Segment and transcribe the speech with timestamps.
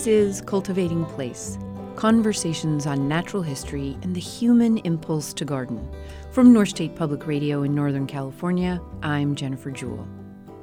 [0.00, 1.58] This is Cultivating Place
[1.94, 5.86] conversations on natural history and the human impulse to garden.
[6.30, 10.08] From North State Public Radio in Northern California, I'm Jennifer Jewell.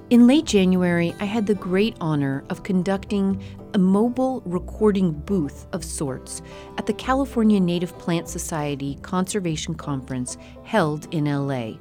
[0.10, 3.40] In late January, I had the great honor of conducting
[3.76, 6.42] a mobile recording booth of sorts
[6.80, 11.74] at the California Native Plant Society Conservation Conference held in LA.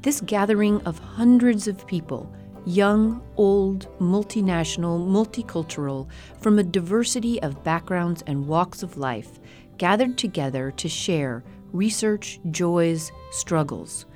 [0.00, 2.34] This gathering of hundreds of people
[2.66, 6.08] young, old, multinational, multicultural,
[6.40, 9.38] from a diversity of backgrounds and walks of life,
[9.78, 14.06] gathered together to share research, joys, struggles,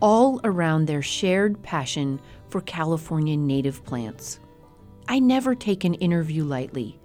[0.00, 4.40] all around their shared passion for California native plants.
[5.08, 6.98] I never take an interview lightly.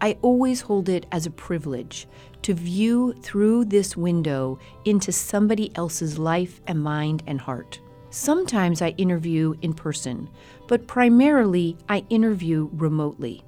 [0.00, 2.06] I always hold it as a privilege
[2.42, 7.80] to view through this window into somebody else's life and mind and heart.
[8.14, 10.30] Sometimes I interview in person,
[10.68, 13.42] but primarily I interview remotely.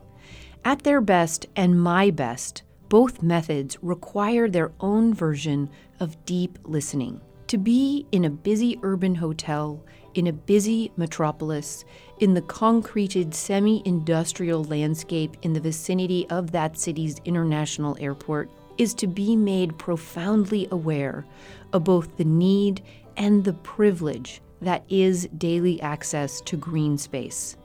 [0.65, 7.21] At their best and my best, both methods require their own version of deep listening.
[7.47, 11.85] To be in a busy urban hotel, in a busy metropolis,
[12.19, 18.95] in the concreted semi industrial landscape in the vicinity of that city's international airport, is
[18.95, 21.25] to be made profoundly aware
[21.73, 22.83] of both the need
[23.17, 27.57] and the privilege that is daily access to green space.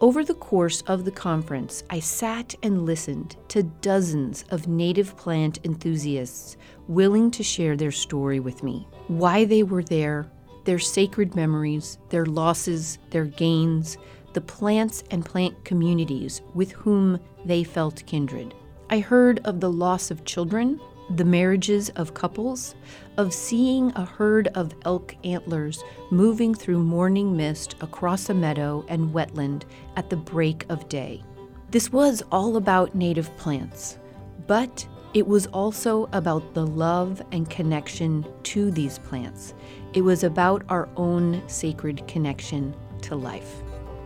[0.00, 5.60] Over the course of the conference, I sat and listened to dozens of native plant
[5.64, 6.56] enthusiasts
[6.88, 10.30] willing to share their story with me, why they were there,
[10.64, 13.96] their sacred memories, their losses, their gains,
[14.34, 18.52] the plants and plant communities with whom they felt kindred.
[18.90, 22.74] I heard of the loss of children the marriages of couples,
[23.16, 29.12] of seeing a herd of elk antlers moving through morning mist across a meadow and
[29.12, 29.62] wetland
[29.96, 31.22] at the break of day.
[31.70, 33.98] This was all about native plants,
[34.46, 39.54] but it was also about the love and connection to these plants.
[39.92, 43.63] It was about our own sacred connection to life.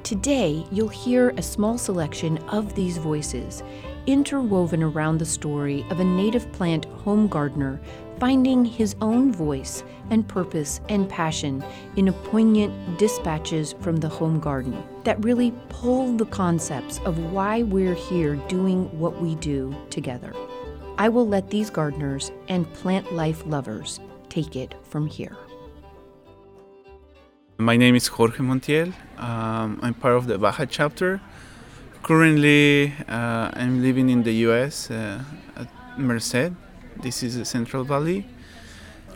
[0.08, 3.62] Today, you'll hear a small selection of these voices
[4.06, 7.78] interwoven around the story of a native plant home gardener
[8.18, 11.62] finding his own voice and purpose and passion
[11.96, 17.62] in a poignant dispatches from the home garden that really pull the concepts of why
[17.64, 20.32] we're here doing what we do together.
[20.96, 25.36] I will let these gardeners and plant life lovers take it from here.
[27.60, 28.92] My name is Jorge Montiel.
[29.18, 31.20] Um, I'm part of the Baja chapter
[32.04, 35.24] Currently, uh, I'm living in the US uh,
[35.56, 36.52] at Merced.
[37.02, 38.26] This is the Central Valley.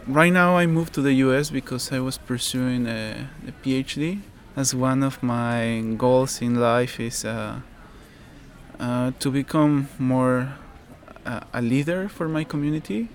[0.08, 4.22] Right now, I moved to the US because I was pursuing a, a PhD.
[4.56, 7.60] As one of my goals in life is uh,
[8.80, 10.54] uh to become more
[11.24, 13.09] uh, a leader for my community,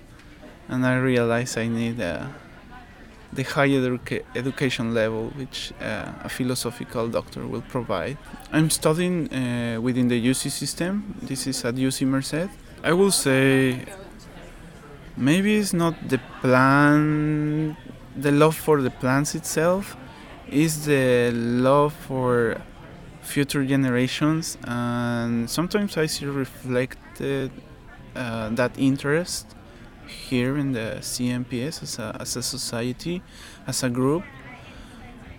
[0.68, 2.28] and I realize I need uh,
[3.38, 8.16] the higher educa- education level which uh, a philosophical doctor will provide.
[8.52, 10.92] I'm studying uh, within the UC system.
[11.22, 12.50] This is at UC Merced.
[12.82, 13.84] I will say
[15.16, 17.76] maybe it's not the plan,
[18.16, 19.96] the love for the plants itself,
[20.50, 21.30] is the
[21.70, 22.60] love for
[23.22, 27.50] future generations, and sometimes I see reflected
[28.16, 29.46] uh, that interest
[30.08, 33.22] here in the CNPS as a, as a society,
[33.66, 34.24] as a group.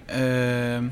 [0.09, 0.91] Um,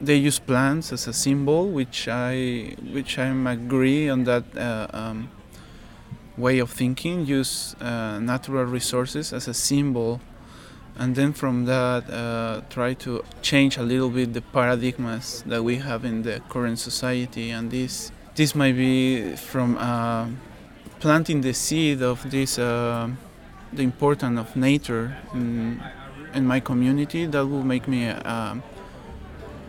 [0.00, 5.30] they use plants as a symbol, which I which I agree on that uh, um,
[6.36, 7.26] way of thinking.
[7.26, 10.20] Use uh, natural resources as a symbol,
[10.96, 15.76] and then from that uh, try to change a little bit the paradigms that we
[15.76, 17.50] have in the current society.
[17.50, 20.28] And this this might be from uh,
[21.00, 23.08] planting the seed of this uh,
[23.72, 25.82] the importance of nature in,
[26.34, 28.54] in my community that will make me uh,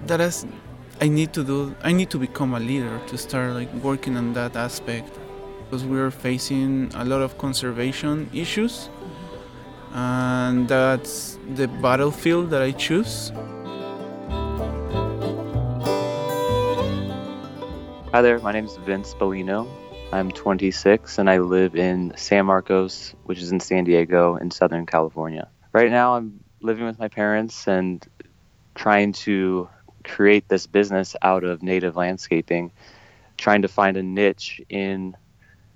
[0.05, 0.45] that is
[0.99, 4.33] I need to do I need to become a leader to start like working on
[4.33, 5.17] that aspect
[5.63, 8.89] because we are facing a lot of conservation issues
[9.93, 13.31] and that's the battlefield that I choose.
[18.11, 19.90] Hi there, my name is Vince Bellino.
[20.13, 24.85] I'm 26 and I live in San Marcos, which is in San Diego in Southern
[24.85, 25.47] California.
[25.71, 28.05] Right now, I'm living with my parents and
[28.75, 29.69] trying to
[30.03, 32.73] create this business out of native landscaping,
[33.37, 35.15] trying to find a niche in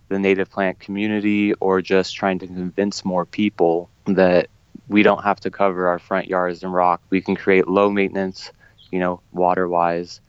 [0.09, 4.49] the native plant community or just trying to convince more people that
[4.89, 7.01] we don't have to cover our front yards in rock.
[7.09, 8.51] We can create low maintenance,
[8.91, 10.19] you know, water wise,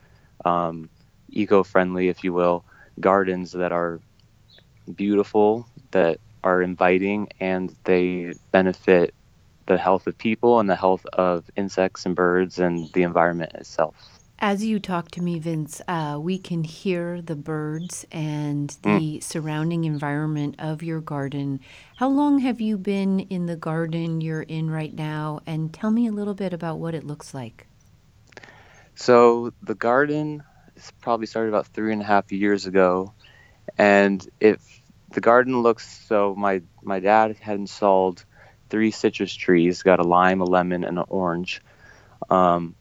[0.44, 0.90] um,
[1.28, 2.64] eco friendly, if you will
[3.00, 4.00] gardens that are
[4.94, 9.14] beautiful, that are inviting, and they benefit
[9.66, 14.16] the health of people and the health of insects and birds and the environment itself.
[14.38, 19.22] As you talk to me, Vince, uh, we can hear the birds and the mm.
[19.22, 21.58] surrounding environment of your garden.
[21.96, 25.40] How long have you been in the garden you're in right now?
[25.46, 27.66] And tell me a little bit about what it looks like.
[28.94, 30.42] So, the garden
[31.00, 33.12] probably started about three and a half years ago.
[33.78, 34.60] And if
[35.10, 38.24] the garden looks so, my, my dad had installed
[38.68, 41.62] three citrus trees got a lime, a lemon, and an orange.
[42.30, 42.74] Um,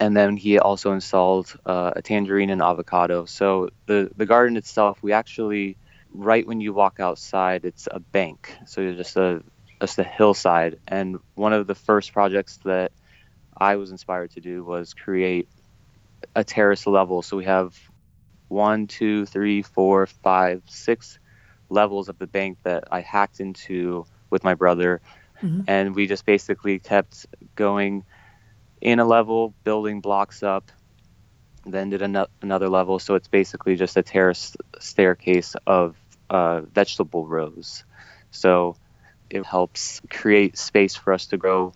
[0.00, 3.26] and then he also installed uh, a tangerine and avocado.
[3.26, 5.76] So the the garden itself, we actually
[6.12, 8.56] right when you walk outside, it's a bank.
[8.66, 9.42] So it's just a
[9.80, 10.78] just a hillside.
[10.88, 12.92] And one of the first projects that
[13.56, 15.48] I was inspired to do was create
[16.34, 17.22] a terrace level.
[17.22, 17.76] So we have
[18.48, 21.18] one, two, three, four, five, six
[21.68, 25.00] levels of the bank that I hacked into with my brother.
[25.42, 25.62] Mm-hmm.
[25.68, 28.04] And we just basically kept going
[28.80, 30.70] in a level, building blocks up,
[31.64, 32.98] then did an- another level.
[32.98, 35.96] So it's basically just a terrace staircase of
[36.28, 37.84] uh, vegetable rows.
[38.30, 38.76] So
[39.28, 41.72] it helps create space for us to grow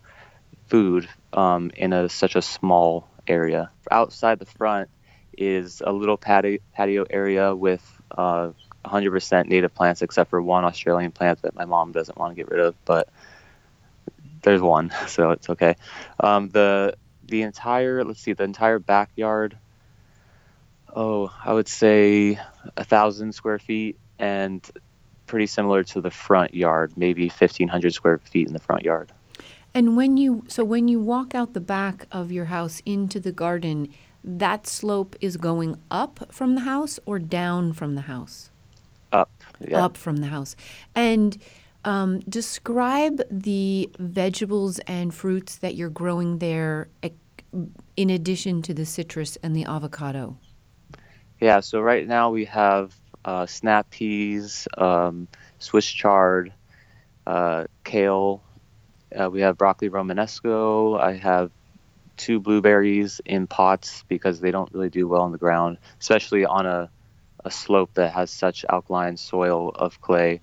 [0.67, 3.71] food um, in a, such a small area.
[3.91, 4.89] Outside the front
[5.37, 8.51] is a little patio, patio area with uh,
[8.85, 12.49] 100% native plants except for one Australian plant that my mom doesn't want to get
[12.49, 13.09] rid of, but
[14.41, 15.75] there's one, so it's okay.
[16.19, 16.95] Um, the
[17.27, 19.57] the entire let's see, the entire backyard.
[20.95, 22.39] Oh, I would say
[22.77, 24.63] a thousand square feet and
[25.25, 29.11] pretty similar to the front yard, maybe 1500 square feet in the front yard.
[29.75, 33.33] And when you so when you walk out the back of your house into the
[33.33, 33.89] garden,
[34.23, 38.49] that slope is going up from the house or down from the house?
[39.11, 39.29] Up.
[39.59, 39.83] Yeah.
[39.83, 40.55] Up from the house.
[40.95, 41.37] And
[41.83, 46.87] um, describe the vegetables and fruits that you're growing there
[47.95, 50.37] in addition to the citrus and the avocado.
[51.39, 55.27] Yeah, so right now we have uh, snap peas, um,
[55.59, 56.53] Swiss chard,
[57.27, 58.41] uh, kale.
[59.13, 60.99] Uh, we have broccoli romanesco.
[60.99, 61.51] I have
[62.17, 66.65] two blueberries in pots because they don't really do well on the ground, especially on
[66.65, 66.89] a
[67.45, 70.41] a slope that has such alkaline soil of clay.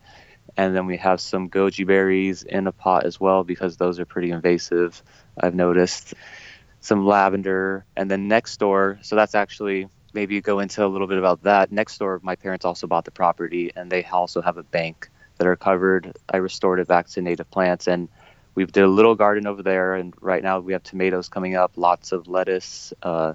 [0.57, 4.05] And then we have some goji berries in a pot as well because those are
[4.05, 5.03] pretty invasive,
[5.37, 6.15] I've noticed.
[6.81, 7.85] Some lavender.
[7.97, 11.73] And then next door, so that's actually maybe go into a little bit about that.
[11.73, 15.47] Next door, my parents also bought the property and they also have a bank that
[15.47, 16.17] are covered.
[16.29, 18.09] I restored it back to native plants and
[18.55, 21.73] we've did a little garden over there and right now we have tomatoes coming up,
[21.77, 23.35] lots of lettuce, uh,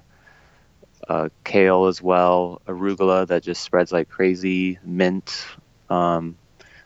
[1.08, 5.46] uh, kale as well, arugula that just spreads like crazy, mint.
[5.88, 6.36] Um,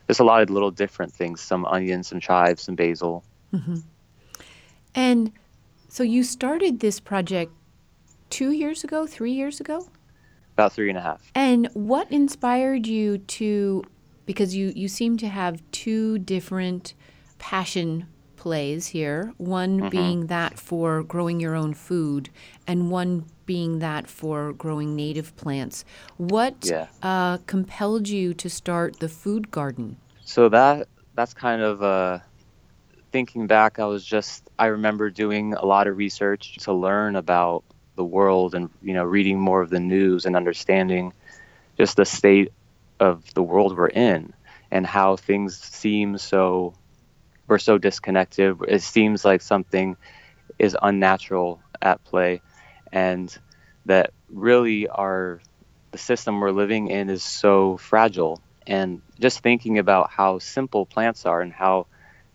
[0.07, 3.25] there's a lot of little different things some onions, some chives, some basil.
[3.53, 3.77] Mm-hmm.
[4.95, 5.33] And
[5.89, 7.53] so you started this project
[8.31, 9.89] two years ago, three years ago?
[10.55, 11.31] About three and a half.
[11.35, 13.85] And what inspired you to,
[14.27, 16.95] because you, you seem to have two different
[17.39, 18.07] passion
[18.43, 19.89] plays here one mm-hmm.
[19.89, 22.29] being that for growing your own food,
[22.67, 25.85] and one being that for growing native plants.
[26.17, 26.89] What yeah.
[27.05, 29.97] uh, compelled you to start the food garden?
[30.25, 32.19] So that that's kind of uh,
[33.13, 33.79] thinking back.
[33.79, 37.63] I was just I remember doing a lot of research to learn about
[37.95, 41.13] the world and you know reading more of the news and understanding
[41.79, 42.51] just the state
[42.99, 44.33] of the world we're in
[44.73, 46.75] and how things seem so
[47.47, 48.57] we're so disconnected.
[48.69, 49.97] It seems like something
[50.59, 52.41] is unnatural at play
[52.93, 53.37] and
[53.87, 55.41] that really our
[55.91, 61.27] the system we're living in is so fragile and just thinking about how simple plants
[61.27, 61.87] are and how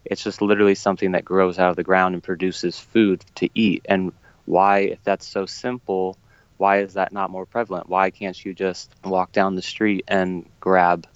[0.05, 3.85] it's just literally something that grows out of the ground and produces food to eat
[3.89, 4.11] and
[4.45, 6.17] why if that's so simple
[6.57, 10.47] why is that not more prevalent why can't you just walk down the street and
[10.59, 11.07] grab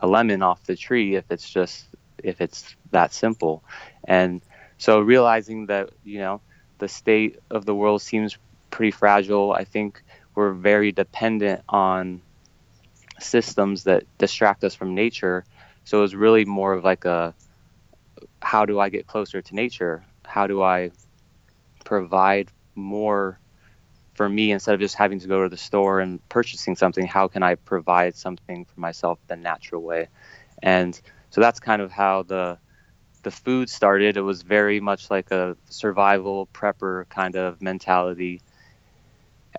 [0.00, 1.86] a lemon off the tree if it's just
[2.22, 3.62] if it's that simple
[4.04, 4.42] and
[4.78, 6.40] so realizing that you know
[6.78, 8.36] the state of the world seems
[8.70, 9.52] pretty fragile.
[9.52, 10.02] I think
[10.34, 12.20] we're very dependent on
[13.18, 15.44] systems that distract us from nature.
[15.84, 17.34] So it was really more of like a
[18.42, 20.04] how do I get closer to nature?
[20.24, 20.90] How do I
[21.84, 23.38] provide more
[24.14, 27.06] for me instead of just having to go to the store and purchasing something?
[27.06, 30.08] How can I provide something for myself the natural way?
[30.62, 31.00] And
[31.36, 32.60] so that's kind of how the
[33.24, 34.16] the food started.
[34.16, 38.42] It was very much like a survival prepper kind of mentality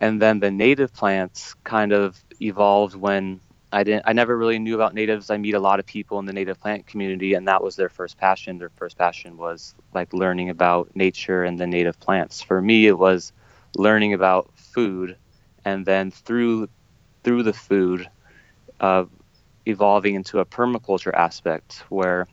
[0.02, 3.42] And then the native plants kind of evolved when
[3.72, 5.30] I didn't I never really knew about natives.
[5.32, 7.90] I meet a lot of people in the native plant community and that was their
[7.90, 8.60] first passion.
[8.60, 12.42] Their first passion was like learning about nature and the native plants.
[12.42, 13.34] For me it was
[13.76, 15.18] learning about food
[15.66, 16.70] and then through
[17.24, 18.10] through the food
[18.82, 19.06] uh,
[19.68, 22.28] evolving into a permaculture aspect where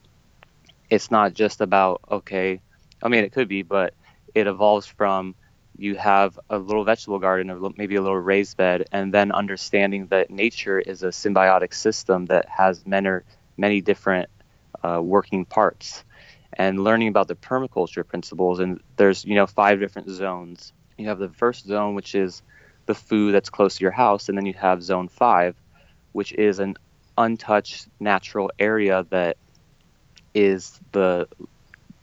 [0.90, 2.60] it's not just about okay
[3.02, 3.94] i mean it could be but
[4.34, 5.34] it evolves from
[5.76, 10.06] you have a little vegetable garden or maybe a little raised bed and then understanding
[10.06, 13.20] that nature is a symbiotic system that has many
[13.56, 14.28] many different
[14.82, 16.04] uh, working parts.
[16.56, 20.72] And learning about the permaculture principles and there's you know five different zones.
[20.96, 22.42] You have the first zone which is
[22.86, 25.56] the food that's close to your house and then you have zone five
[26.12, 26.76] which is an
[27.16, 29.36] untouched natural area that
[30.34, 31.28] is the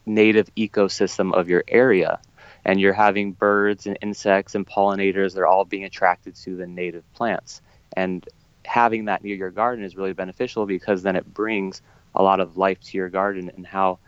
[0.06, 2.20] native ecosystem of your area.
[2.64, 7.04] And you're having birds and insects and pollinators they're all being attracted to the native
[7.14, 7.62] plants.
[7.94, 8.28] And
[8.66, 11.82] having that near your garden is really beneficial because then it brings
[12.14, 14.00] a lot of life to your garden and how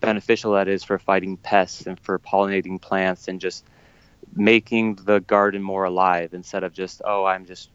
[0.00, 3.64] beneficial that is for fighting pests and for pollinating plants and just
[4.34, 7.70] making the garden more alive instead of just oh i'm just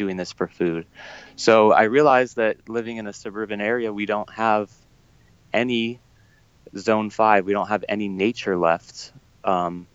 [0.00, 0.86] doing this for food
[1.36, 4.70] so i realized that living in a suburban area we don't have
[5.52, 6.00] any
[6.76, 9.12] zone five we don't have any nature left
[9.44, 9.86] um,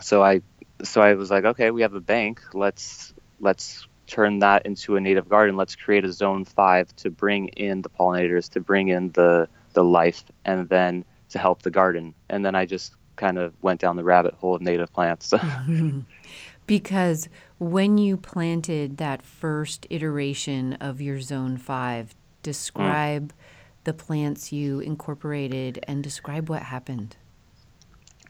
[0.00, 0.42] so I
[0.82, 2.42] so I was like, okay, we have a bank.
[2.54, 5.56] Let's let's turn that into a native garden.
[5.56, 9.84] Let's create a zone five to bring in the pollinators, to bring in the the
[9.84, 12.14] life, and then to help the garden.
[12.28, 15.32] And then I just kind of went down the rabbit hole of native plants.
[16.66, 23.84] because when you planted that first iteration of your zone five, describe mm.
[23.84, 27.16] the plants you incorporated and describe what happened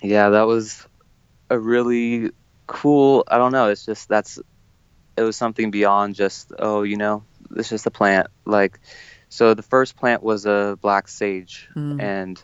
[0.02, 0.86] yeah, that was
[1.50, 2.30] a really
[2.66, 3.24] cool.
[3.28, 3.68] I don't know.
[3.68, 4.38] It's just that's
[5.16, 7.24] it was something beyond just oh, you know,
[7.54, 8.28] it's just a plant.
[8.44, 8.80] Like,
[9.28, 12.00] so the first plant was a black sage, mm.
[12.00, 12.42] and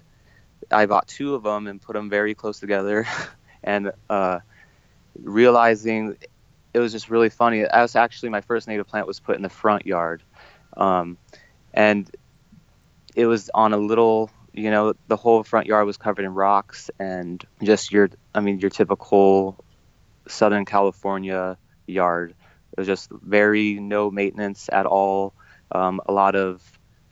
[0.71, 3.07] I bought two of them and put them very close together,
[3.65, 4.41] and uh,
[5.21, 6.17] realizing
[6.75, 7.63] it was just really funny.
[7.63, 10.23] That was actually my first native plant was put in the front yard,
[10.77, 11.19] um,
[11.75, 12.11] and
[13.15, 16.91] it was on a little you know the whole front yard was covered in rocks
[16.99, 19.57] and just your i mean your typical
[20.27, 22.35] southern california yard.
[22.73, 25.35] It was just very no maintenance at all.
[25.71, 26.63] Um, a lot of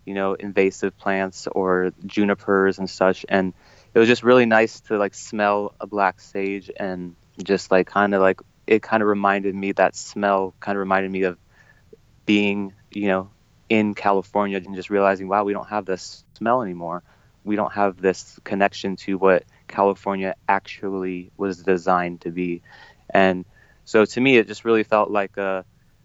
[0.05, 3.27] you know invasive plants or junipers and such.
[3.29, 3.53] And
[3.95, 8.15] it was just really nice to like smell a black sage and just like kind
[8.15, 11.39] of like it kind of reminded me that smell kind of reminded me of
[12.27, 13.31] being you know
[13.69, 17.03] in california and just realizing wow we don't have this smell anymore
[17.45, 22.63] we don't have this connection to what California actually was designed to be.
[23.09, 23.45] And
[23.85, 25.63] so to me, it just really felt like uh,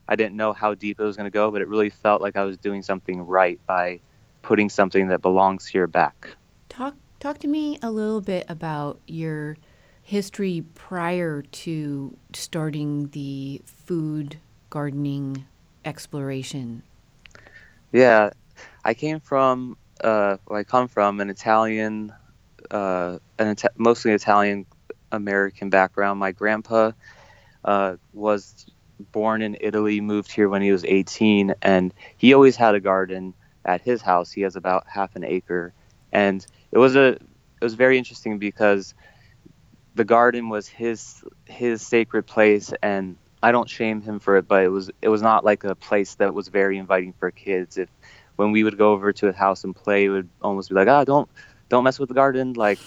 [0.07, 2.35] I didn't know how deep it was going to go, but it really felt like
[2.37, 3.99] I was doing something right by
[4.41, 6.29] putting something that belongs here back.
[6.69, 9.57] Talk talk to me a little bit about your
[10.05, 14.37] history prior to starting the food
[14.69, 15.45] gardening
[15.83, 16.83] exploration.
[17.91, 18.29] Yeah,
[18.83, 22.13] I came from uh, where I come from, an Italian,
[22.69, 24.67] uh, an Ita- mostly Italian
[25.11, 26.19] American background.
[26.19, 26.91] My grandpa
[27.63, 28.67] uh, was
[29.11, 33.33] born in Italy, moved here when he was 18, and he always had a garden
[33.65, 34.31] at his house.
[34.31, 35.73] He has about half an acre,
[36.11, 38.93] and it was a it was very interesting because
[39.95, 44.63] the garden was his his sacred place, and I don't shame him for it, but
[44.63, 47.77] it was it was not like a place that was very inviting for kids.
[47.77, 47.89] If
[48.35, 50.89] when we would go over to his house and play, it would almost be like,
[50.89, 51.29] ah, don't
[51.69, 52.53] don't mess with the garden.
[52.53, 52.79] Like,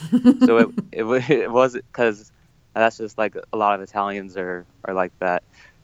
[0.45, 2.31] so it it, it was because
[2.75, 5.43] that's just like a lot of Italians are are like that,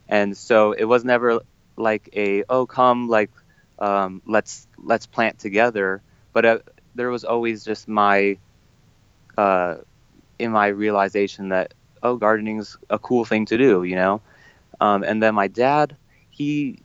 [0.09, 1.41] and so it was never
[1.77, 3.31] like a oh come like
[3.79, 6.03] um, let's let's plant together,
[6.35, 6.59] but uh,
[6.95, 8.37] there was always just my
[9.37, 9.77] uh,
[10.39, 14.21] in my realization that oh gardening's a cool thing to do, you know,
[14.81, 15.97] um, and then my dad
[16.31, 16.79] he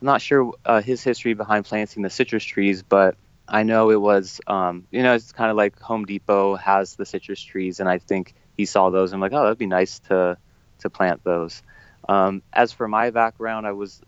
[0.00, 3.14] I'm not sure uh, his history behind planting the citrus trees, but
[3.46, 7.06] I know it was, um, you know, it's kind of like Home Depot has the
[7.06, 9.12] citrus trees, and I think he saw those.
[9.12, 10.38] And I'm like, oh, that'd be nice to
[10.80, 11.62] to plant those.
[12.08, 14.00] Um, as for my background, I was,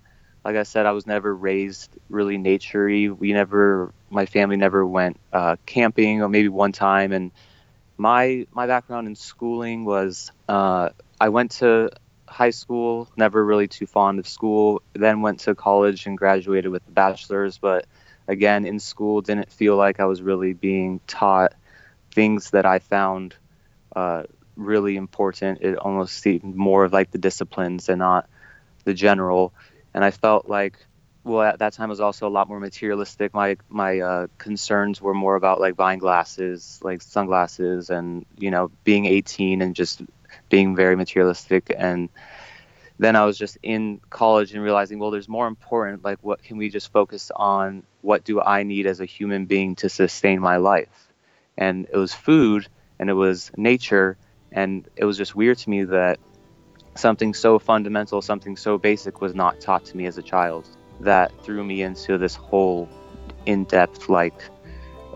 [0.45, 3.17] like I said, I was never raised really naturey.
[3.17, 7.13] We never, my family never went uh, camping, or maybe one time.
[7.13, 7.31] And
[7.97, 11.91] my my background in schooling was, uh, I went to
[12.27, 14.83] high school, never really too fond of school.
[14.95, 17.87] Then went to college and graduated with a bachelor's, but
[18.27, 21.55] again, in school, didn't feel like I was really being taught
[22.13, 23.35] things that I found
[23.95, 24.25] uh,
[24.57, 25.61] really important.
[25.63, 28.29] It almost seemed more of like the disciplines and not
[28.85, 29.53] the general.
[29.93, 30.79] And I felt like,
[31.25, 33.33] well, at that time was also a lot more materialistic.
[33.33, 38.71] My my uh, concerns were more about like buying glasses, like sunglasses, and you know,
[38.85, 40.03] being 18 and just
[40.51, 41.75] being very materialistic.
[41.77, 42.11] And
[42.99, 46.05] then I was just in college and realizing, well, there's more important.
[46.05, 47.85] Like, what can we just focus on?
[48.03, 51.11] What do I need as a human being to sustain my life?
[51.57, 54.19] And it was food, and it was nature,
[54.53, 56.21] and it was just weird to me that
[56.97, 60.69] something so fundamental, something so basic was not taught to me as a child.
[61.01, 62.89] That threw me into this whole
[63.47, 64.43] in-depth like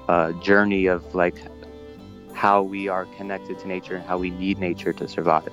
[0.09, 1.37] uh, journey of like
[2.35, 5.53] how we are connected to nature and how we need nature to survive.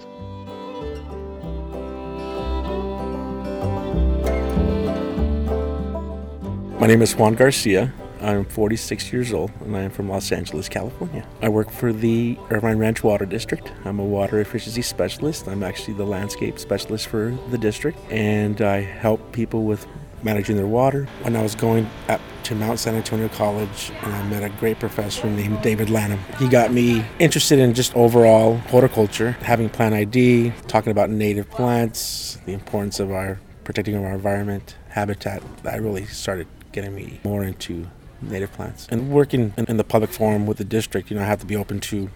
[6.80, 7.92] My name is Juan Garcia.
[8.22, 11.28] I'm 46 years old and I am from Los Angeles, California.
[11.42, 13.72] I work for the Irvine Ranch Water District.
[13.86, 15.48] I'm a water efficiency specialist.
[15.48, 19.88] I'm actually the landscape specialist for the district and I help people with
[20.26, 21.08] managing their water.
[21.22, 24.80] When I was going up to Mount San Antonio College, and I met a great
[24.80, 26.20] professor named David Lanham.
[26.38, 32.40] He got me interested in just overall horticulture, having plant ID, talking about native plants,
[32.46, 35.42] the importance of our protecting our environment, habitat.
[35.64, 37.88] That really started getting me more into
[38.22, 38.88] native plants.
[38.90, 41.56] And working in, the public forum with the district, you know, I have to be
[41.56, 42.10] open to,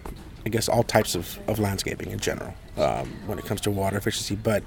[0.44, 3.96] I guess, all types of, of landscaping in general um, when it comes to water
[3.96, 4.36] efficiency.
[4.36, 4.62] But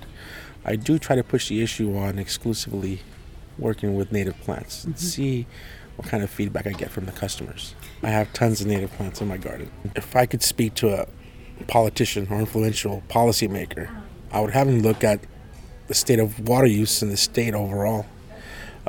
[0.66, 3.02] I do try to push the issue on exclusively
[3.58, 4.92] working with native plants mm-hmm.
[4.92, 5.48] and see
[5.96, 7.76] what kind of feedback I get from the customers.
[8.02, 9.72] I have tons of native plants in my garden.
[9.96, 11.08] If I could speak to a
[11.68, 13.90] politician or influential policymaker,
[14.32, 15.20] I would have them look at
[15.88, 18.06] the state of water use in the state overall.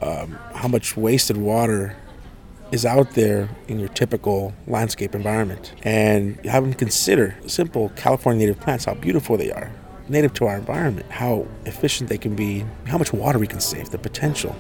[0.01, 1.97] Um, how much wasted water
[2.73, 8.61] is out there in your typical landscape environment and have them consider simple California native
[8.61, 9.71] plants, how beautiful they are,
[10.09, 13.91] native to our environment, how efficient they can be, how much water we can save,
[13.91, 14.55] the potential.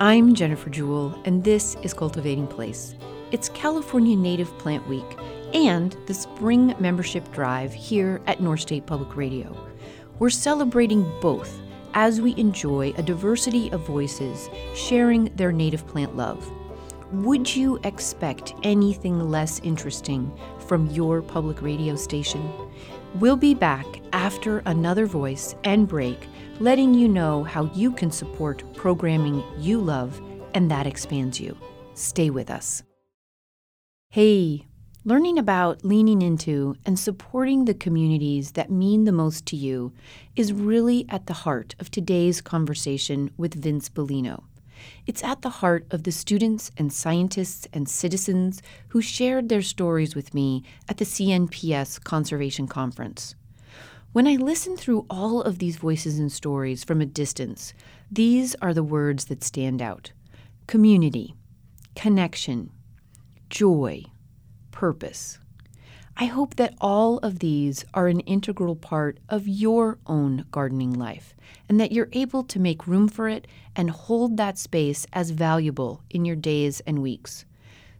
[0.00, 2.94] I'm Jennifer Jewell, and this is Cultivating Place.
[3.30, 5.04] It's California Native Plant Week
[5.54, 9.56] and the Spring Membership Drive here at North State Public Radio.
[10.18, 11.60] We're celebrating both
[11.94, 16.48] as we enjoy a diversity of voices sharing their native plant love.
[17.12, 22.50] Would you expect anything less interesting from your public radio station?
[23.16, 26.26] We'll be back after another voice and break,
[26.60, 30.20] letting you know how you can support programming you love
[30.54, 31.56] and that expands you.
[31.94, 32.82] Stay with us.
[34.10, 34.66] Hey,
[35.06, 39.92] Learning about leaning into and supporting the communities that mean the most to you
[40.34, 44.44] is really at the heart of today's conversation with Vince Bellino.
[45.06, 50.14] It's at the heart of the students and scientists and citizens who shared their stories
[50.14, 53.34] with me at the CNPS Conservation Conference.
[54.12, 57.74] When I listen through all of these voices and stories from a distance,
[58.10, 60.12] these are the words that stand out
[60.66, 61.34] community,
[61.96, 62.70] connection,
[63.50, 64.04] joy
[64.70, 65.38] purpose.
[66.16, 71.34] I hope that all of these are an integral part of your own gardening life
[71.68, 76.02] and that you're able to make room for it and hold that space as valuable
[76.10, 77.44] in your days and weeks.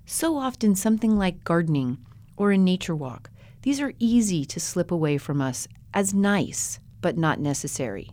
[0.07, 1.99] So often, something like gardening
[2.37, 3.31] or a nature walk,
[3.63, 8.11] these are easy to slip away from us as nice but not necessary.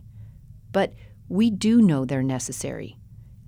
[0.72, 0.94] But
[1.28, 2.96] we do know they're necessary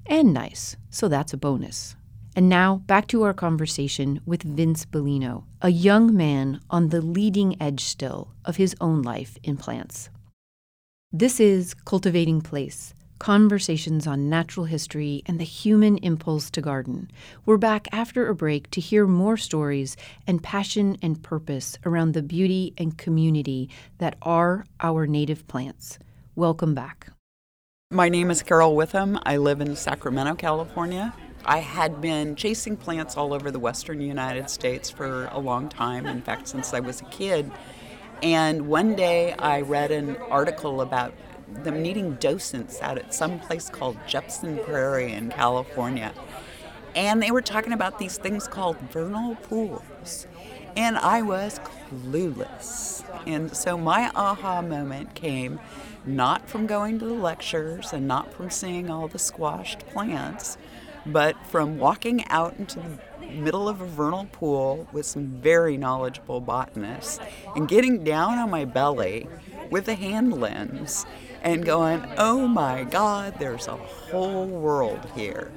[0.07, 1.97] and nice, so that's a bonus.
[2.37, 7.61] And now back to our conversation with Vince Bellino, a young man on the leading
[7.63, 10.11] edge still of his own life in plants.
[11.13, 17.09] This is Cultivating Place Conversations on Natural History and the Human Impulse to Garden.
[17.47, 22.23] We're back after a break to hear more stories and passion and purpose around the
[22.23, 26.01] beauty and community that are our native plants.
[26.35, 27.11] Welcome back.
[27.93, 29.21] My name is Carol Witham.
[29.23, 31.15] I live in Sacramento, California.
[31.47, 36.07] I had been chasing plants all over the western United States for a long time,
[36.07, 37.51] in fact, since I was a kid.
[38.23, 41.13] And one day I read an article about
[41.49, 46.13] them needing docents out at some place called Jepson Prairie in California.
[46.97, 50.27] And they were talking about these things called vernal pools.
[50.77, 53.05] And I was clueless.
[53.27, 55.61] And so my aha moment came
[56.07, 60.57] not from going to the lectures and not from seeing all the squashed plants,
[61.07, 66.41] but from walking out into the middle of a vernal pool with some very knowledgeable
[66.41, 67.19] botanists
[67.57, 69.27] and getting down on my belly
[69.71, 71.07] with a hand lens
[71.43, 75.53] and going, oh my God, there's a whole world here.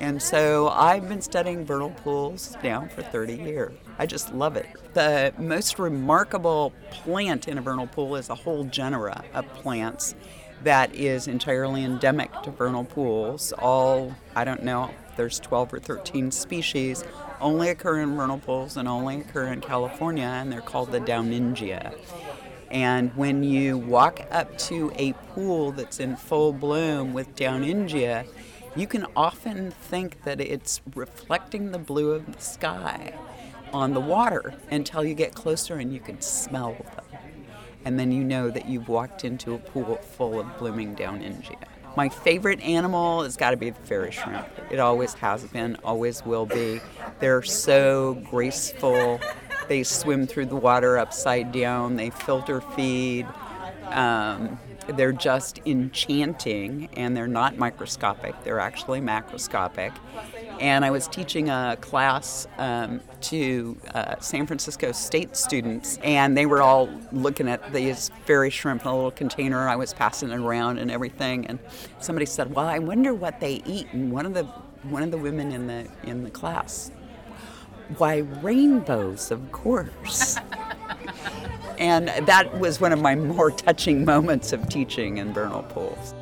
[0.00, 3.74] And so I've been studying vernal pools now for 30 years.
[3.98, 4.66] I just love it.
[4.92, 10.14] The most remarkable plant in a vernal pool is a whole genera of plants
[10.64, 13.52] that is entirely endemic to vernal pools.
[13.52, 17.04] All, I don't know, there's 12 or 13 species,
[17.40, 21.94] only occur in vernal pools and only occur in California, and they're called the Downingia.
[22.70, 28.26] And when you walk up to a pool that's in full bloom with Downingia,
[28.74, 33.14] you can often think that it's reflecting the blue of the sky
[33.72, 37.03] on the water until you get closer and you can smell them.
[37.84, 41.62] And then you know that you've walked into a pool full of blooming Downingia.
[41.96, 44.46] My favorite animal has got to be the fairy shrimp.
[44.70, 46.80] It always has been, always will be.
[47.20, 49.20] They're so graceful.
[49.68, 53.26] They swim through the water upside down, they filter feed.
[53.86, 59.92] Um, they're just enchanting and they're not microscopic, they're actually macroscopic.
[60.60, 66.46] And I was teaching a class um, to uh, San Francisco State students, and they
[66.46, 69.68] were all looking at these fairy shrimp in a little container.
[69.68, 71.58] I was passing it around and everything, and
[71.98, 74.44] somebody said, "Well, I wonder what they eat." And one of the
[74.84, 76.90] one of the women in the in the class,
[77.98, 80.38] why rainbows, of course.
[81.78, 86.14] And that was one of my more touching moments of teaching in vernal pools.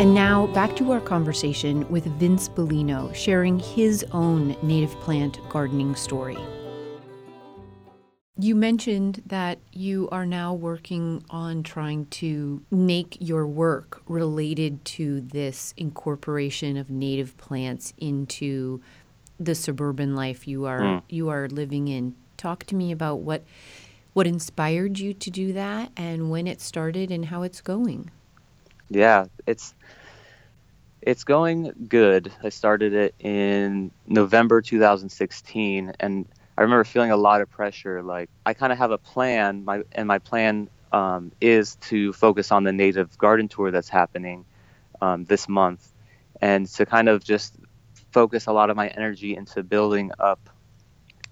[0.00, 5.94] And now back to our conversation with Vince Bellino, sharing his own native plant gardening
[5.94, 6.38] story.
[8.40, 15.20] You mentioned that you are now working on trying to make your work related to
[15.20, 18.80] this incorporation of native plants into
[19.40, 21.02] the suburban life you are mm.
[21.08, 23.42] you are living in Talk to me about what
[24.12, 28.10] what inspired you to do that and when it started and how it's going.
[28.88, 29.74] Yeah, it's
[31.02, 32.32] it's going good.
[32.42, 38.30] I started it in November 2016 and I remember feeling a lot of pressure like
[38.46, 42.62] I kind of have a plan my and my plan um, is to focus on
[42.62, 44.44] the native garden tour that's happening
[45.02, 45.92] um, this month
[46.40, 47.54] and to kind of just
[48.18, 50.50] focus a lot of my energy into building up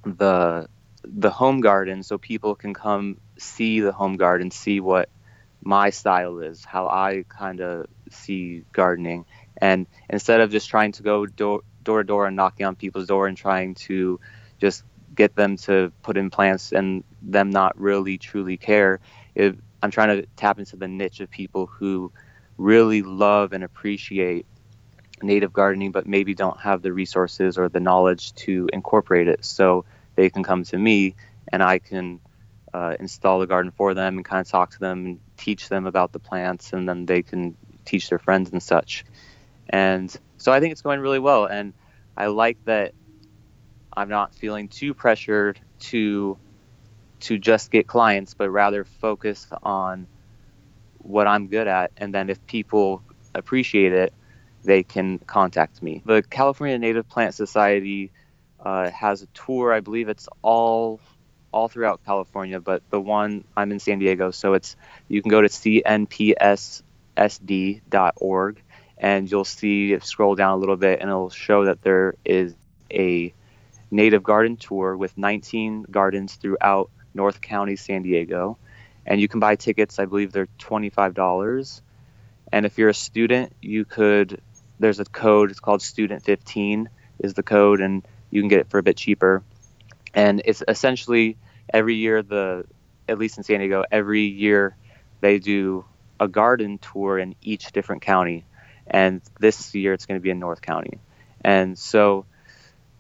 [0.05, 0.69] the
[1.03, 5.09] the home garden so people can come see the home garden, see what
[5.61, 9.25] my style is, how I kind of see gardening.
[9.57, 13.09] And instead of just trying to go door, door to door and knocking on people's
[13.09, 14.21] door and trying to
[14.61, 19.01] just get them to put in plants and them not really truly care,
[19.35, 22.13] it, I'm trying to tap into the niche of people who
[22.57, 24.47] really love and appreciate
[25.23, 29.45] native gardening, but maybe don't have the resources or the knowledge to incorporate it.
[29.45, 31.15] So they can come to me
[31.49, 32.21] and I can
[32.75, 35.87] uh, install the garden for them and kind of talk to them and teach them
[35.87, 39.05] about the plants, and then they can teach their friends and such.
[39.71, 41.73] And so I think it's going really well, and
[42.17, 42.93] I like that
[43.97, 45.59] I'm not feeling too pressured
[45.91, 46.39] to
[47.21, 50.07] to just get clients, but rather focus on
[50.99, 53.03] what I'm good at, and then if people
[53.35, 54.13] appreciate it,
[54.67, 56.03] they can contact me.
[56.05, 58.11] The California Native Plant Society
[58.61, 59.73] uh, has a tour.
[59.73, 61.01] I believe it's all
[61.53, 64.77] all throughout California, but the one I'm in San Diego, so it's
[65.09, 66.83] you can go to cnpssd.org
[68.99, 72.55] and you'll see scroll down a little bit and it'll show that there is
[72.91, 73.33] a
[73.91, 78.59] native garden tour with 19 gardens throughout North County, San Diego.
[79.05, 81.81] And you can buy tickets, I believe they're $25.
[82.53, 84.41] And if you're a student, you could
[84.79, 88.71] there's a code, it's called student 15 is the code and you can get it
[88.71, 89.43] for a bit cheaper.
[90.15, 91.37] And it's essentially
[91.73, 92.67] every year the
[93.09, 94.77] at least in San Diego, every year
[95.21, 95.85] they do
[96.19, 98.45] a garden tour in each different county.
[98.87, 100.99] And this year it's going to be in North County.
[101.43, 102.27] And so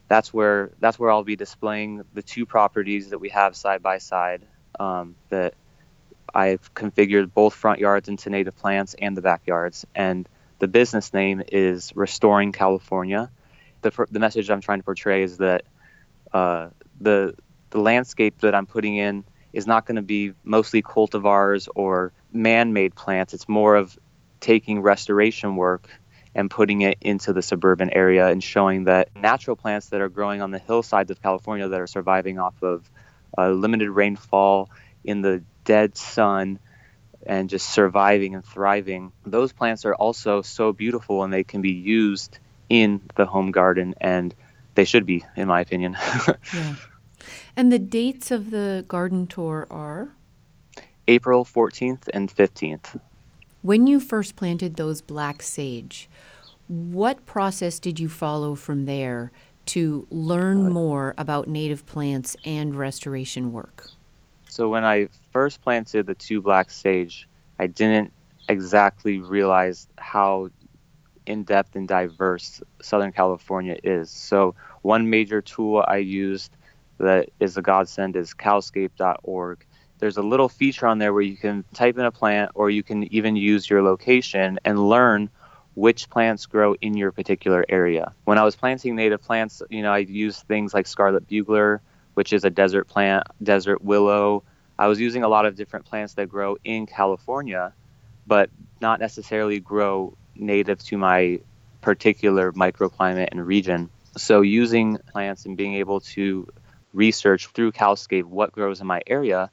[0.08, 3.98] that's where that's where I'll be displaying the two properties that we have side by
[3.98, 4.42] side
[4.78, 5.54] um, that
[6.32, 9.86] I've configured both front yards into native plants and the backyards.
[9.94, 10.28] And
[10.58, 13.30] the business name is Restoring California
[13.90, 15.64] the the message I'm trying to portray is that
[16.32, 16.68] uh,
[17.00, 17.34] the
[17.70, 22.94] the landscape that I'm putting in is not going to be mostly cultivars or man-made
[22.94, 23.32] plants.
[23.32, 23.98] It's more of
[24.40, 25.88] taking restoration work
[26.34, 30.42] and putting it into the suburban area and showing that natural plants that are growing
[30.42, 32.90] on the hillsides of California that are surviving off of
[33.38, 34.70] uh, limited rainfall
[35.04, 36.58] in the dead sun
[37.26, 41.72] and just surviving and thriving, those plants are also so beautiful and they can be
[41.72, 44.34] used in the home garden, and
[44.74, 45.96] they should be, in my opinion.
[46.54, 46.74] yeah.
[47.56, 50.08] And the dates of the garden tour are?
[51.08, 53.00] April 14th and 15th.
[53.62, 56.08] When you first planted those black sage,
[56.68, 59.30] What process did you follow from there
[59.66, 63.90] to learn uh, more about native plants and restoration work?
[64.56, 68.10] So when I first planted the two black sage, I didn't
[68.48, 70.48] exactly realize how
[71.26, 74.08] in depth and diverse Southern California is.
[74.08, 76.56] So one major tool I used
[76.96, 79.66] that is a godsend is calscape.org.
[79.98, 82.82] There's a little feature on there where you can type in a plant or you
[82.82, 85.28] can even use your location and learn
[85.74, 88.14] which plants grow in your particular area.
[88.24, 91.82] When I was planting native plants, you know, I used things like scarlet bugler,
[92.16, 94.42] which is a desert plant, desert willow.
[94.78, 97.74] I was using a lot of different plants that grow in California,
[98.26, 98.48] but
[98.80, 101.40] not necessarily grow native to my
[101.82, 103.90] particular microclimate and region.
[104.16, 106.48] So using plants and being able to
[106.94, 109.50] research through Calscape what grows in my area,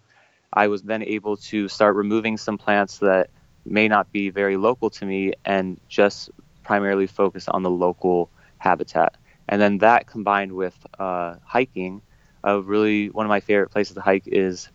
[0.54, 3.30] I was then able to start removing some plants that
[3.66, 6.30] may not be very local to me and just
[6.64, 9.18] primarily focus on the local habitat.
[9.50, 12.02] And then that combined with uh, hiking,
[12.46, 14.70] uh, really one of my favorite places to hike is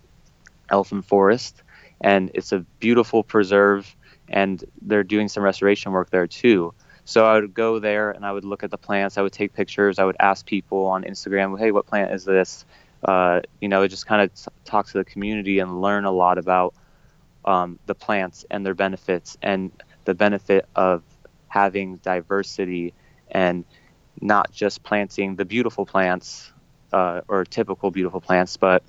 [0.70, 1.62] Elfin Forest,
[2.00, 3.94] and it's a beautiful preserve,
[4.28, 6.74] and they're doing some restoration work there too.
[7.04, 9.16] So I would go there and I would look at the plants.
[9.16, 9.98] I would take pictures.
[9.98, 12.66] I would ask people on Instagram, "Hey, what plant is this?"
[13.02, 14.30] Uh, you know, just kind of
[14.64, 16.74] talk to the community and learn a lot about
[17.44, 19.70] um, the plants and their benefits and
[20.04, 21.02] the benefit of
[21.48, 22.92] having diversity
[23.30, 23.64] and
[24.20, 26.52] not just planting the beautiful plants
[26.92, 28.82] uh, or typical beautiful plants, but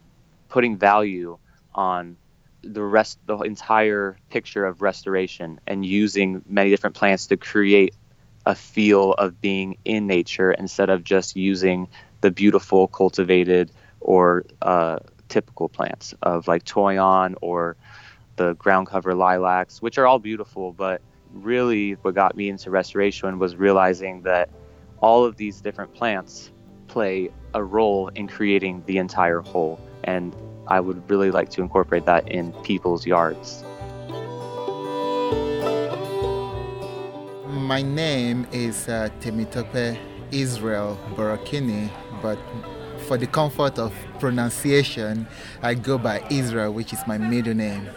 [0.50, 1.38] putting value
[1.74, 2.18] on
[2.62, 7.96] the rest, the entire picture of restoration, and using many different plants to create
[8.46, 11.88] a feel of being in nature instead of just using
[12.22, 17.76] the beautiful cultivated or uh, typical plants of like toyon or
[18.36, 21.02] the ground cover lilacs, which are all beautiful, but
[21.34, 24.50] really what got me into restoration was realizing that
[25.02, 26.50] all of these different plants
[26.88, 29.80] play a role in creating the entire whole.
[30.04, 30.36] And
[30.68, 33.64] I would really like to incorporate that in people's yards.
[37.48, 39.98] My name is uh, Temitope
[40.32, 41.90] Israel Borokini,
[42.22, 42.38] but
[43.08, 45.28] for the comfort of pronunciation,
[45.62, 47.90] I go by Israel, which is my middle name.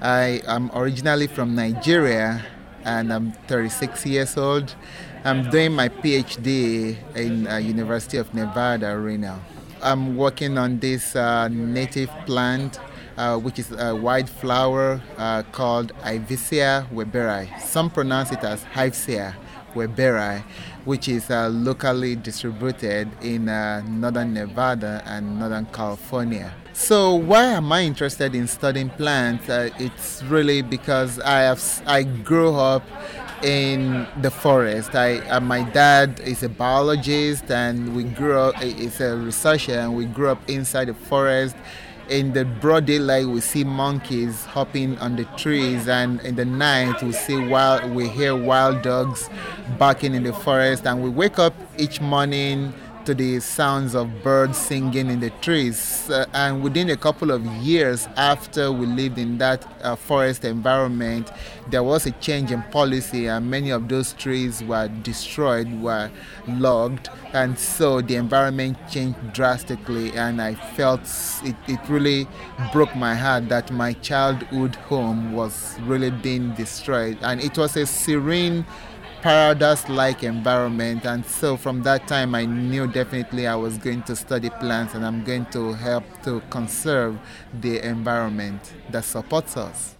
[0.00, 2.44] I am originally from Nigeria
[2.84, 4.74] and I'm 36 years old.
[5.22, 9.38] I'm doing my PhD in uh, University of Nevada, Reno.
[9.82, 12.80] I'm working on this uh, native plant,
[13.18, 17.60] uh, which is a white flower uh, called Ivesia webberi.
[17.60, 19.34] Some pronounce it as Hivesea
[19.74, 20.42] weberi,
[20.86, 26.54] which is uh, locally distributed in uh, northern Nevada and northern California.
[26.72, 29.50] So why am I interested in studying plants?
[29.50, 32.82] Uh, it's really because I have I grew up
[33.42, 34.94] in the forest.
[34.94, 39.96] I uh, my dad is a biologist and we grew up is a researcher and
[39.96, 41.56] we grew up inside the forest.
[42.08, 47.00] In the broad daylight, we see monkeys hopping on the trees, and in the night,
[47.04, 47.88] we see wild.
[47.92, 49.30] We hear wild dogs
[49.78, 54.58] barking in the forest, and we wake up each morning to the sounds of birds
[54.58, 56.08] singing in the trees.
[56.10, 61.30] Uh, and within a couple of years after we lived in that uh, forest environment,
[61.70, 66.10] there was a change in policy, and many of those trees were destroyed, were
[66.48, 70.12] logged, and so the environment changed drastically.
[70.12, 71.02] And I felt
[71.44, 72.26] it, it really
[72.72, 77.18] broke my heart that my childhood home was really being destroyed.
[77.22, 78.66] And it was a serene
[79.22, 81.04] paradise like environment.
[81.04, 85.04] And so from that time i knew definitely i was going to study plants and
[85.04, 87.18] i'm going to help to conserve
[87.60, 89.96] the environment that supports us.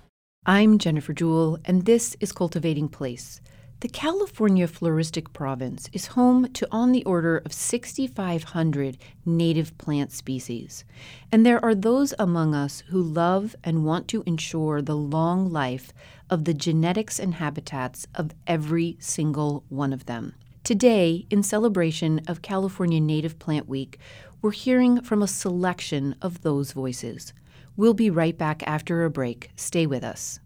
[0.46, 3.40] I'm jennifer jewell and this is cultivating place.
[3.80, 10.84] The California floristic province is home to on the order of 6,500 native plant species,
[11.32, 15.94] and there are those among us who love and want to ensure the long life
[16.30, 20.34] of the genetics and habitats of every single one of them.
[20.64, 23.98] Today, in celebration of California Native Plant Week,
[24.40, 27.32] we're hearing from a selection of those voices.
[27.76, 29.50] We'll be right back after a break.
[29.56, 30.40] Stay with us.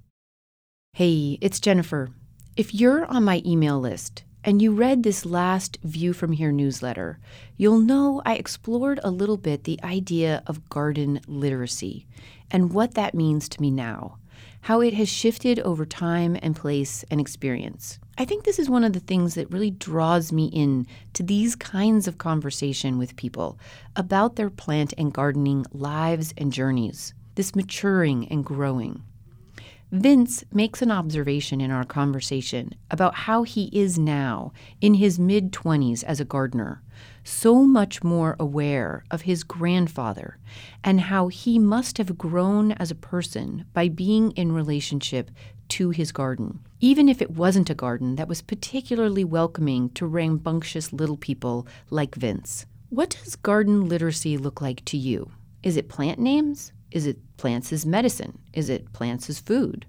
[0.94, 2.10] Hey, it's Jennifer.
[2.56, 7.18] If you're on my email list and you read this last View from Here newsletter,
[7.56, 12.06] you'll know I explored a little bit the idea of garden literacy
[12.50, 14.18] and what that means to me now,
[14.64, 17.98] how it has shifted over time and place and experience.
[18.16, 21.54] I think this is one of the things that really draws me in to these
[21.54, 23.58] kinds of conversation with people
[23.94, 29.02] about their plant and gardening lives and journeys, this maturing and growing.
[29.92, 34.50] Vince makes an observation in our conversation about how he is now,
[34.80, 36.80] in his mid 20s as a gardener,
[37.24, 40.38] so much more aware of his grandfather
[40.84, 45.30] and how he must have grown as a person by being in relationship
[45.68, 50.92] to his garden, even if it wasn't a garden that was particularly welcoming to rambunctious
[50.92, 52.66] little people like Vince.
[52.90, 55.30] What does garden literacy look like to you?
[55.62, 56.72] Is it plant names?
[56.90, 58.38] Is it plants as medicine?
[58.52, 59.86] Is it plants as food?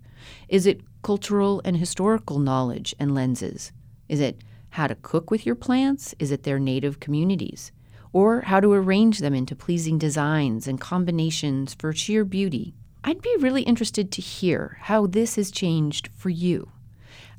[0.48, 3.72] Is it cultural and historical knowledge and lenses?
[4.08, 4.42] Is it
[4.76, 6.14] how to cook with your plants?
[6.20, 7.72] Is it their native communities?
[8.12, 12.76] Or how to arrange them into pleasing designs and combinations for sheer beauty?
[13.02, 16.72] I'd be really interested to hear how this has changed for you.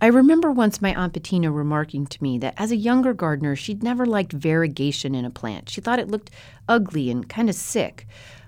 [0.00, 3.82] I remember once my Aunt Bettina remarking to me that as a younger gardener, she'd
[3.82, 5.68] never liked variegation in a plant.
[5.68, 6.30] She thought it looked
[6.68, 8.06] ugly and kind of sick.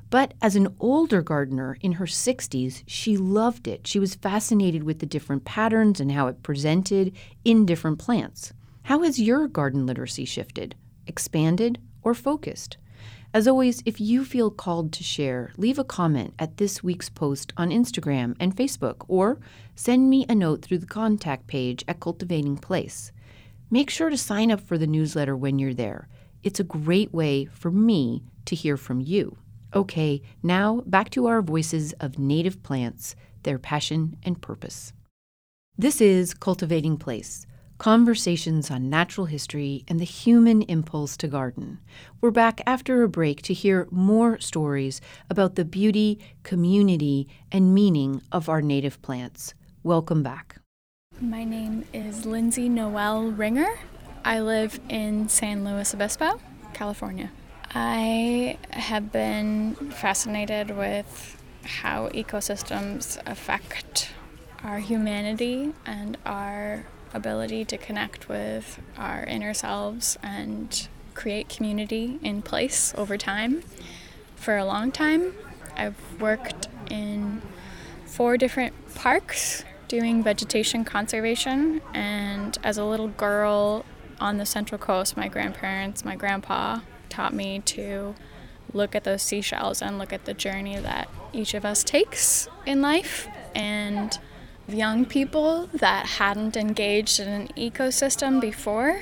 [0.09, 3.87] But as an older gardener in her 60s, she loved it.
[3.87, 8.55] She was fascinated with the different patterns and how it presented in different plants.
[8.89, 10.75] How has your garden literacy shifted,
[11.07, 12.79] expanded, or focused?
[13.35, 17.53] As always, if you feel called to share, leave a comment at this week's post
[17.59, 19.41] on Instagram and Facebook, or
[19.75, 23.13] send me a note through the contact page at Cultivating Place.
[23.71, 26.09] Make sure to sign up for the newsletter when you're there.
[26.43, 29.37] It's a great way for me to hear from you.
[29.75, 34.95] Okay, now back to our voices of native plants, their passion and purpose.
[35.77, 37.47] This is Cultivating Place
[37.79, 41.79] conversations on natural history and the human impulse to garden.
[42.21, 48.21] We're back after a break to hear more stories about the beauty, community, and meaning
[48.33, 49.55] of our native plants.
[49.85, 50.57] Welcome back.
[51.21, 53.79] My name is Lindsay Noel Ringer.
[54.25, 56.41] I live in San Luis Obispo,
[56.75, 57.31] California.
[57.75, 64.11] I have been fascinated with how ecosystems affect
[64.65, 72.43] our humanity and our ability to connect with our inner selves and create community in
[72.43, 73.63] place over time.
[74.37, 75.35] For a long time,
[75.77, 77.43] I've worked in
[78.07, 83.85] four different parks doing vegetation conservation, and as a little girl
[84.21, 88.15] on the Central Coast, my grandparents, my grandpa taught me to
[88.73, 92.83] look at those seashells and look at the journey that each of us takes in
[92.83, 94.19] life and
[94.69, 99.01] young people that hadn't engaged in an ecosystem before,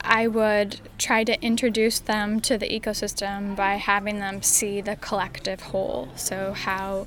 [0.00, 5.60] I would try to introduce them to the ecosystem by having them see the collective
[5.62, 6.08] whole.
[6.16, 7.06] So, how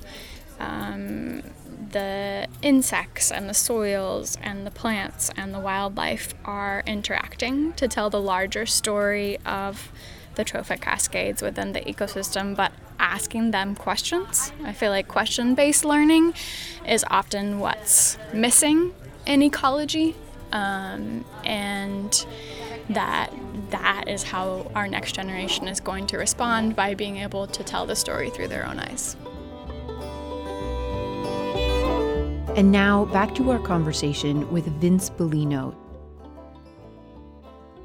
[0.58, 1.42] um,
[1.92, 8.10] the insects and the soils and the plants and the wildlife are interacting to tell
[8.10, 9.92] the larger story of
[10.34, 14.52] the trophic cascades within the ecosystem, but asking them questions.
[14.64, 16.34] I feel like question based learning
[16.86, 18.94] is often what's missing
[19.26, 20.14] in ecology,
[20.52, 22.26] um, and
[22.90, 23.32] that
[23.70, 27.86] that is how our next generation is going to respond by being able to tell
[27.86, 29.16] the story through their own eyes.
[32.56, 35.76] And now back to our conversation with Vince Bellino.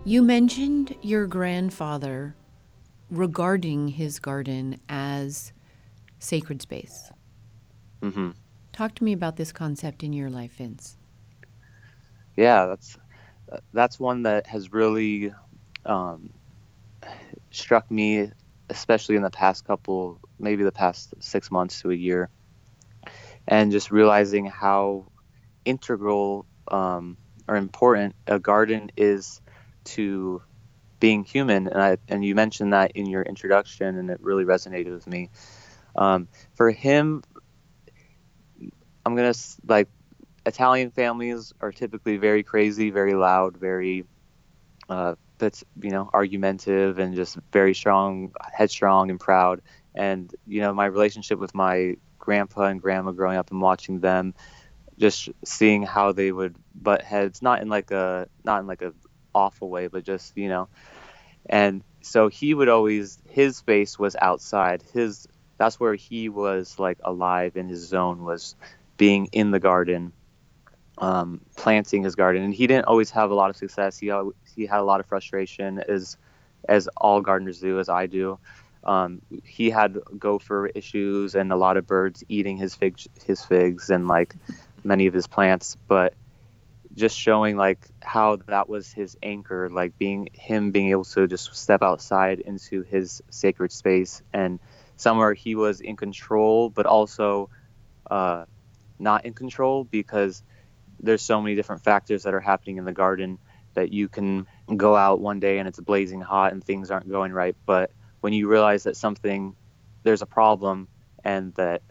[0.06, 2.36] You mentioned your grandfather
[3.14, 5.54] regarding his garden as
[6.20, 7.12] sacred space.
[8.02, 8.32] Mm-hmm.
[8.72, 10.98] Talk to me about this concept in your life, Vince.
[12.36, 12.98] Yeah, that's
[13.72, 15.32] that's one that has really
[15.86, 16.32] um,
[17.52, 18.32] struck me,
[18.70, 22.30] especially in the past couple, maybe the past six months to a year,
[23.48, 25.06] and just realizing how
[25.66, 27.16] integral um,
[27.48, 29.40] or important a garden is
[29.84, 30.42] to
[31.04, 34.94] being human, and I and you mentioned that in your introduction, and it really resonated
[34.94, 35.30] with me.
[35.98, 37.24] Um, for him,
[39.06, 39.34] I'm gonna
[39.68, 39.90] like
[40.46, 44.06] Italian families are typically very crazy, very loud, very
[44.88, 49.62] uh, that's you know argumentative and just very strong, headstrong and proud.
[49.94, 54.36] And you know my relationship with my grandpa and grandma growing up and watching them,
[54.98, 58.94] just seeing how they would butt heads, not in like a not in like a
[59.36, 60.70] awful way, but just you know
[61.48, 64.84] and so he would always his space was outside.
[64.94, 65.28] His
[65.58, 68.56] that's where he was like alive in his zone was
[68.98, 70.14] being in the garden
[70.98, 72.44] um, planting his garden.
[72.44, 73.98] And he didn't always have a lot of success.
[73.98, 74.12] He
[74.56, 76.18] he had a lot of frustration as
[76.68, 78.40] as all gardeners do as I do.
[78.84, 83.90] Um, he had gopher issues and a lot of birds eating his figs his figs
[83.90, 84.36] and like
[84.84, 85.78] many of his plants.
[85.88, 86.14] But
[86.96, 91.56] just showing like how that was his anchor, like being him being able to just
[91.56, 94.60] step outside into his sacred space and
[94.96, 97.50] somewhere he was in control, but also
[98.10, 98.46] uh,
[99.00, 100.44] not in control because
[101.00, 103.40] there's so many different factors that are happening in the garden
[103.74, 104.46] that you can
[104.78, 107.56] go out one day and it's blazing hot and things aren't going right.
[107.66, 107.92] But
[108.22, 109.56] when you realize that something,
[110.04, 110.88] there's a problem
[111.24, 111.82] and that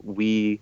[0.00, 0.60] we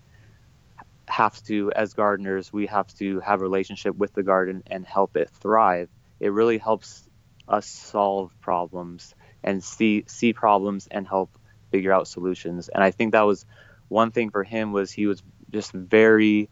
[1.11, 5.17] have to, as gardeners, we have to have a relationship with the garden and help
[5.17, 5.89] it thrive.
[6.21, 7.09] It really helps
[7.49, 11.31] us solve problems and see see problems and help
[11.71, 12.69] figure out solutions.
[12.69, 13.45] And I think that was
[13.89, 16.49] one thing for him was he was just very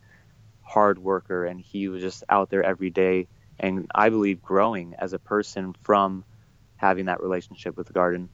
[0.62, 3.28] hard worker and he was just out there every day
[3.58, 6.24] and I believe growing as a person from
[6.76, 8.28] having that relationship with the garden.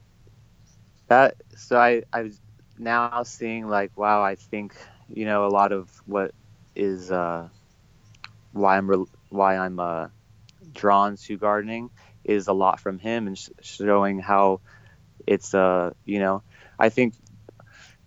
[1.07, 2.41] That so I I was
[2.77, 4.75] now seeing like wow I think
[5.09, 6.31] you know a lot of what
[6.75, 7.49] is uh,
[8.51, 10.07] why I'm re- why I'm uh,
[10.73, 11.91] drawn to gardening
[12.23, 14.61] is a lot from him and sh- showing how
[15.27, 16.43] it's uh you know
[16.79, 17.15] I think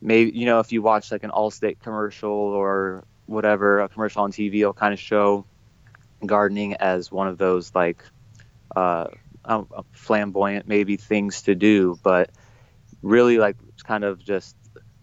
[0.01, 4.33] maybe you know if you watch like an Allstate commercial or whatever a commercial on
[4.33, 5.47] TV, it'll kind of show
[6.27, 8.03] gardening as one of those like
[8.77, 9.07] uh,
[9.93, 12.31] flamboyant maybe things to do, but
[13.03, 14.57] really like kind of just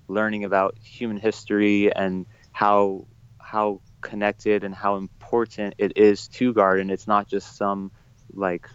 [0.07, 3.07] learning about human history and how
[3.39, 6.89] how connected and how important it is to garden.
[6.89, 7.91] It's not just some
[8.33, 8.67] like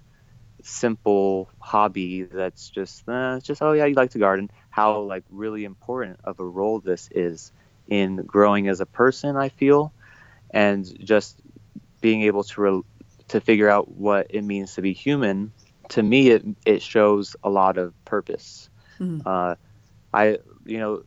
[0.63, 5.65] simple hobby that's just it's just oh yeah you like to garden how like really
[5.65, 7.53] important of a role this is
[7.89, 9.93] in growing as a person i feel
[10.51, 11.41] and just
[12.01, 12.83] being able to re-
[13.29, 15.53] to figure out what it means to be human
[15.89, 18.69] to me it it shows a lot of purpose
[18.99, 19.27] mm-hmm.
[19.27, 19.55] uh,
[20.13, 21.03] i you know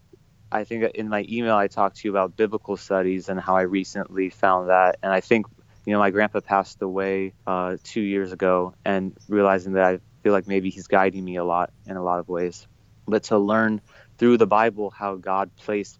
[0.54, 3.62] i think in my email i talked to you about biblical studies and how i
[3.64, 5.45] recently found that and i think
[5.86, 10.32] you know, my grandpa passed away uh, two years ago, and realizing that I feel
[10.32, 12.68] like maybe he's guiding me a lot in a lot of ways.
[13.06, 13.82] But to learn
[14.18, 15.99] through the Bible how God placed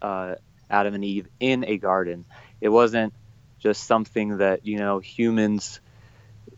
[0.00, 0.36] uh,
[0.70, 2.24] Adam and Eve in a garden,
[2.60, 3.14] it wasn't
[3.58, 5.80] just something that you know humans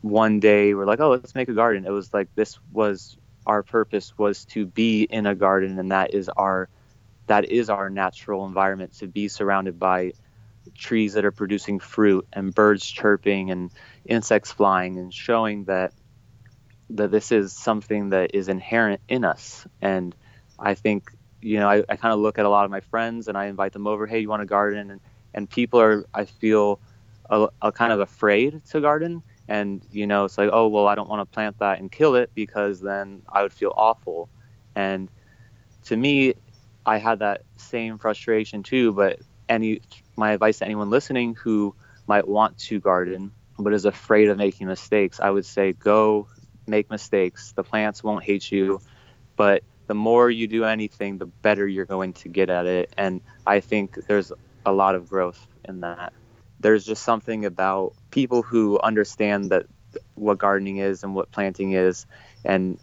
[0.03, 1.87] one day were like, oh, let's make a garden.
[1.87, 3.17] It was like this was
[3.47, 6.69] our purpose was to be in a garden, and that is our
[7.29, 10.13] that is our natural environment to be surrounded by
[10.75, 13.71] trees that are producing fruit and birds chirping and
[14.05, 15.93] insects flying and showing that
[16.91, 19.67] that this is something that is inherent in us.
[19.81, 20.15] And
[20.59, 23.29] i think you know i, I kind of look at a lot of my friends
[23.29, 24.91] and i invite them over hey you want to garden?
[24.91, 25.01] And,
[25.35, 26.81] and people are i feel
[27.31, 29.23] a, a kind of afraid to garden.
[29.47, 32.17] And you know it's like oh well i don't want to plant that and kill
[32.17, 34.29] it because then i would feel awful.
[34.75, 35.11] And
[35.85, 36.35] to me
[36.89, 39.19] i had that same frustration too but
[39.49, 39.81] any
[40.17, 41.75] my advice to anyone listening who
[42.07, 46.29] might want to garden but is afraid of making mistakes, I would say go
[46.67, 47.53] make mistakes.
[47.53, 48.81] The plants won't hate you,
[49.37, 52.93] but the more you do anything, the better you're going to get at it.
[52.97, 54.33] And I think there's
[54.65, 56.13] a lot of growth in that.
[56.61, 59.67] There's just something about people who understand that
[60.15, 62.07] what gardening is and what planting is,
[62.45, 62.79] and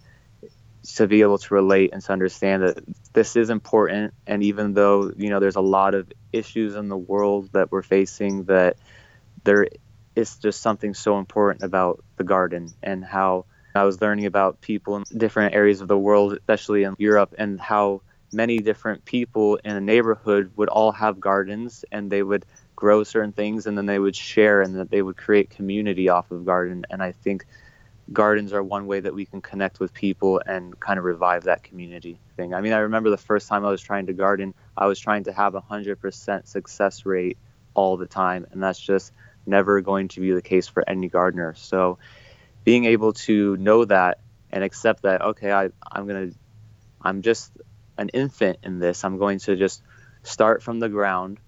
[0.93, 2.83] to be able to relate and to understand that
[3.13, 4.13] this is important.
[4.27, 7.83] And even though you know there's a lot of issues in the world that we're
[7.83, 8.77] facing that
[9.43, 9.67] there
[10.15, 14.97] is just something so important about the garden and how I was learning about people
[14.97, 19.75] in different areas of the world, especially in Europe, and how many different people in
[19.75, 23.99] a neighborhood would all have gardens and they would grow certain things and then they
[23.99, 26.86] would share and that they would create community off of garden.
[26.89, 27.45] And I think
[28.12, 31.64] gardens are one way that we can connect with people and kind of revive that
[31.64, 32.53] community thing.
[32.53, 35.24] I mean, I remember the first time I was trying to garden, I was trying
[35.24, 37.38] to have a 100% success rate
[37.74, 39.12] all the time, and that's just
[39.45, 41.56] never going to be the case for any gardener.
[41.56, 41.97] So,
[42.64, 44.20] being able to know that
[44.51, 46.38] and accept that, okay, I, I'm going to,
[47.01, 47.51] I'm just
[47.97, 49.03] an infant in this.
[49.03, 49.84] I'm going to just
[50.24, 51.39] start from the ground,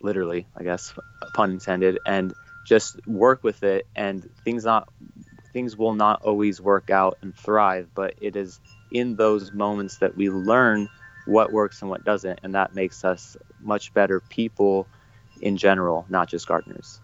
[0.00, 0.94] literally, I guess,
[1.34, 2.32] pun intended, and
[2.64, 4.88] just work with it and things not
[5.54, 10.14] things will not always work out and thrive, but it is in those moments that
[10.16, 10.88] we learn
[11.26, 14.86] what works and what doesn't, and that makes us much better people
[15.40, 17.00] in general, not just gardeners.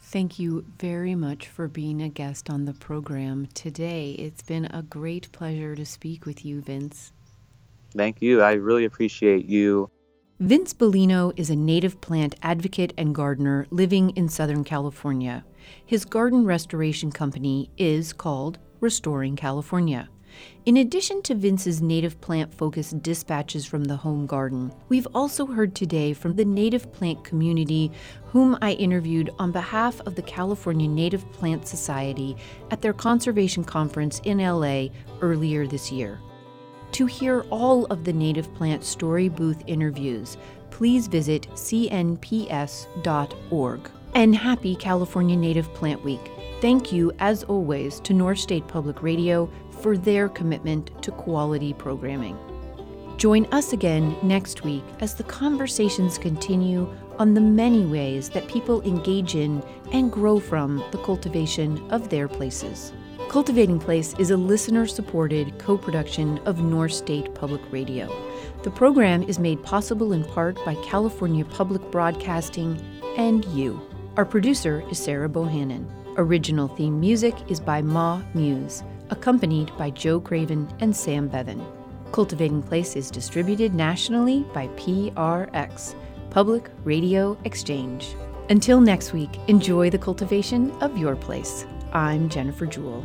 [0.00, 4.12] Thank you very much for being a guest on the program today.
[4.12, 7.12] It's been a great pleasure to speak with you, Vince.
[7.94, 8.40] Thank you.
[8.40, 9.90] I really appreciate you
[10.40, 15.44] Vince Bellino is a native plant advocate and gardener living in Southern California.
[15.84, 20.08] His garden restoration company is called Restoring California.
[20.66, 25.74] In addition to Vince's native plant focused dispatches from the home garden, we've also heard
[25.74, 27.90] today from the native plant community,
[28.26, 32.36] whom I interviewed on behalf of the California Native Plant Society
[32.70, 34.88] at their conservation conference in LA
[35.22, 36.20] earlier this year.
[36.92, 40.36] To hear all of the Native Plant Story Booth interviews,
[40.70, 42.20] please visit cnps.org.
[44.14, 46.30] And happy California Native Plant Week.
[46.60, 49.48] Thank you, as always, to North State Public Radio
[49.80, 52.36] for their commitment to quality programming.
[53.16, 56.88] Join us again next week as the conversations continue
[57.18, 62.28] on the many ways that people engage in and grow from the cultivation of their
[62.28, 62.92] places.
[63.28, 68.08] Cultivating Place is a listener supported co production of North State Public Radio.
[68.62, 72.80] The program is made possible in part by California Public Broadcasting
[73.16, 73.87] and you.
[74.18, 75.86] Our producer is Sarah Bohannon.
[76.16, 81.64] Original theme music is by Ma Muse, accompanied by Joe Craven and Sam Bevan.
[82.10, 85.94] Cultivating Place is distributed nationally by PRX,
[86.30, 88.16] Public Radio Exchange.
[88.50, 91.64] Until next week, enjoy the cultivation of your place.
[91.92, 93.04] I'm Jennifer Jewell.